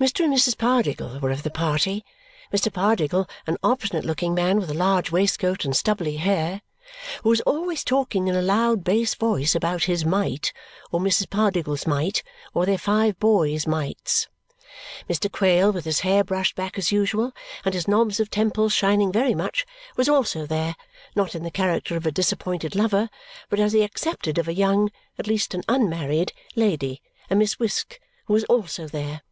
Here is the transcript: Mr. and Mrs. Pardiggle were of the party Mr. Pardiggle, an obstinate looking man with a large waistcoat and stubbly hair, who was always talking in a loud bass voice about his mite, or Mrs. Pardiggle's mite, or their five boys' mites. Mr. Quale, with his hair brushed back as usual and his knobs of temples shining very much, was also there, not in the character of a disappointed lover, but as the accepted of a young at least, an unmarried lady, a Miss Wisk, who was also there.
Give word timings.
Mr. 0.00 0.22
and 0.24 0.32
Mrs. 0.32 0.56
Pardiggle 0.56 1.18
were 1.20 1.32
of 1.32 1.42
the 1.42 1.50
party 1.50 2.04
Mr. 2.52 2.72
Pardiggle, 2.72 3.28
an 3.48 3.56
obstinate 3.64 4.04
looking 4.04 4.32
man 4.32 4.60
with 4.60 4.70
a 4.70 4.74
large 4.74 5.10
waistcoat 5.10 5.64
and 5.64 5.74
stubbly 5.76 6.18
hair, 6.18 6.62
who 7.24 7.28
was 7.30 7.40
always 7.40 7.82
talking 7.82 8.28
in 8.28 8.36
a 8.36 8.40
loud 8.40 8.84
bass 8.84 9.16
voice 9.16 9.56
about 9.56 9.86
his 9.90 10.04
mite, 10.04 10.52
or 10.92 11.00
Mrs. 11.00 11.28
Pardiggle's 11.28 11.84
mite, 11.84 12.22
or 12.54 12.64
their 12.64 12.78
five 12.78 13.18
boys' 13.18 13.66
mites. 13.66 14.28
Mr. 15.10 15.28
Quale, 15.28 15.72
with 15.72 15.84
his 15.84 15.98
hair 15.98 16.22
brushed 16.22 16.54
back 16.54 16.78
as 16.78 16.92
usual 16.92 17.32
and 17.64 17.74
his 17.74 17.88
knobs 17.88 18.20
of 18.20 18.30
temples 18.30 18.72
shining 18.72 19.10
very 19.10 19.34
much, 19.34 19.66
was 19.96 20.08
also 20.08 20.46
there, 20.46 20.76
not 21.16 21.34
in 21.34 21.42
the 21.42 21.50
character 21.50 21.96
of 21.96 22.06
a 22.06 22.12
disappointed 22.12 22.76
lover, 22.76 23.10
but 23.48 23.58
as 23.58 23.72
the 23.72 23.82
accepted 23.82 24.38
of 24.38 24.46
a 24.46 24.54
young 24.54 24.92
at 25.18 25.26
least, 25.26 25.54
an 25.54 25.64
unmarried 25.68 26.32
lady, 26.54 27.02
a 27.28 27.34
Miss 27.34 27.58
Wisk, 27.58 27.98
who 28.26 28.34
was 28.34 28.44
also 28.44 28.86
there. 28.86 29.22